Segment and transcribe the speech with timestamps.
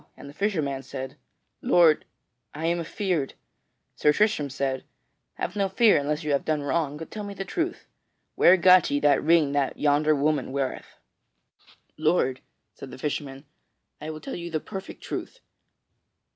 [0.17, 1.15] And the fisher man said,
[1.61, 2.05] "Lord,
[2.55, 3.35] I am afeard!"
[3.95, 4.83] Sir Tristram said:
[5.35, 7.85] "Have no fear, unless you have done wrong, but tell me the truth.
[8.33, 10.97] Where got ye that ring that yonder woman weareth?"
[11.97, 12.41] "Lord,"
[12.73, 13.45] said the fisherman,
[14.01, 15.39] "I will tell you the perfect truth.